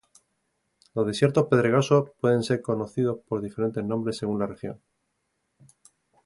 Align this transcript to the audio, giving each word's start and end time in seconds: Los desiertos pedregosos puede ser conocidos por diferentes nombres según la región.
Los 0.95 1.05
desiertos 1.05 1.45
pedregosos 1.45 2.09
puede 2.19 2.41
ser 2.41 2.63
conocidos 2.63 3.19
por 3.27 3.39
diferentes 3.39 3.85
nombres 3.85 4.17
según 4.17 4.39
la 4.39 4.47
región. 4.47 4.81